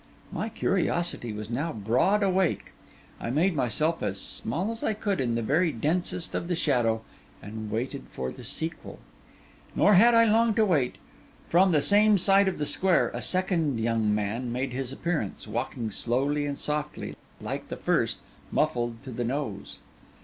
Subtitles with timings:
[0.31, 2.71] My curiosity was now broad awake.
[3.19, 7.03] I made myself as small as I could in the very densest of the shadow,
[7.39, 8.97] and waited for the sequel.
[9.75, 10.95] Nor had I long to wait.
[11.49, 15.91] From the same side of the square a second young man made his appearance, walking
[15.91, 17.15] slowly and softly, and
[17.45, 18.21] like the first,
[18.51, 19.77] muffled to the nose.